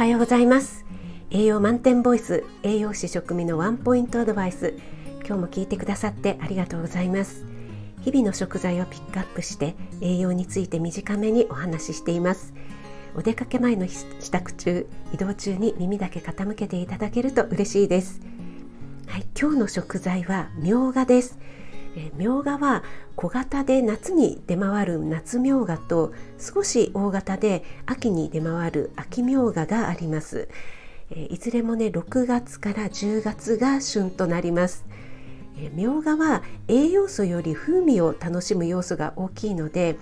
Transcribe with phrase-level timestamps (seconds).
[0.00, 0.86] はようございます。
[1.30, 4.72] 栄養満点ボイス栄養士食味のワンポイントアドバイス。
[5.26, 7.44] 今日も聞いてくださってありがとうございます。
[8.00, 12.54] 日々の食材をピックアップして栄養について短めにお話ししています。
[13.14, 18.22] お出かけ前の支度中移動中に耳だけ傾けていただけると嬉しいです。
[19.06, 21.38] はい、今日の食材はみょうがです。
[21.96, 22.84] えみょうがは
[23.16, 30.48] 小型で夏に出回る夏みょうがと少し大型で秋に出回る秋みょうががあります、
[31.10, 34.84] えいずれもね6月から10月が旬となります。
[35.74, 39.96] みょうがは栄養素より風味を楽しむ要素が大きいので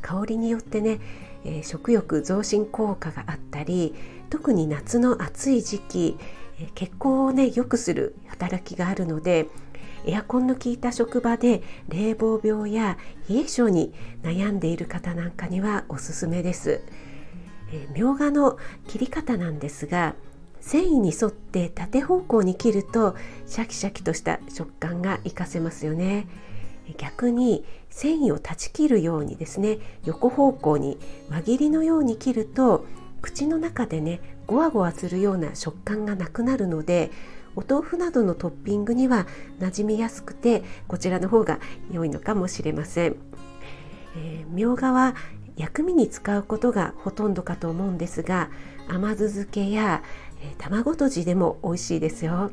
[0.00, 1.00] 香りによってね、
[1.44, 3.94] え食欲増進効果があったり
[4.30, 6.18] 特に夏の暑い時期
[6.60, 9.48] え血行をね良くする働きがあるので
[10.06, 12.98] エアコンの効いた職場で冷房病や
[13.28, 16.80] 冷え性に悩んでいる方なんかにはおすすめです。
[17.72, 20.14] えみょうがの切り方なんですが
[20.60, 26.26] 繊維に沿って縦方向に切るとシャキシャキとした食感が活かせますよね。
[26.98, 30.98] 逆に繊維を断ち切るようにですね横方向に
[31.30, 32.84] 輪切りのように切ると
[33.20, 37.10] 口の中でねゴワゴワするような食感がなくなるので
[37.56, 39.26] お豆腐などのトッピングには
[39.60, 41.58] 馴染みやすくてこちらの方が
[41.90, 43.16] 良いのかもしれません。
[44.16, 45.14] えー、みょうがは
[45.56, 48.50] 薬味に使うことがほとんどかと思うんですが
[48.88, 50.02] 甘酢漬けや、
[50.40, 52.50] えー、卵とじでも美味しいですよ。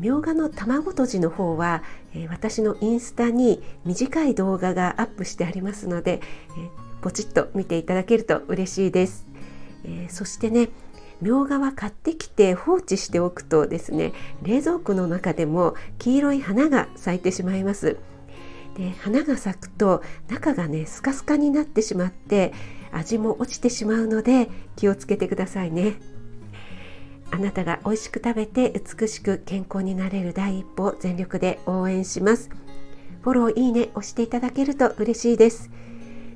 [0.00, 1.82] みょうがの卵とじの方は、
[2.14, 6.22] えー、私のインスタに短い動画がアップしてありますので、
[6.56, 9.26] えー、ポチッと見ていただけると嬉しいです。
[9.84, 10.70] えー、そしてね
[11.20, 17.96] みょうがは買ってきて放置しておくとですね冷蔵庫の中でも黄色い花が咲いてしまいます。
[18.76, 22.52] で花が咲くと中がねスカスカになってしまって
[22.92, 25.94] 味も落ちてしまうので気をつけてくださいね。
[27.32, 32.50] あなたが美味しく食べて美しく健康になれる第一歩を全力で応援します。
[33.22, 35.70] フォローいいね押していただけると嬉しいです。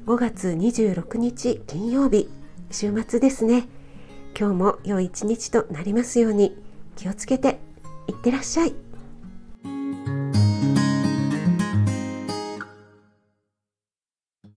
[0.07, 2.29] 5月26日金曜日
[2.71, 3.67] 週末ですね。
[4.37, 6.57] 今日も良い一日となりますように
[6.97, 7.61] 気をつけて
[8.09, 8.84] いってらっしゃい。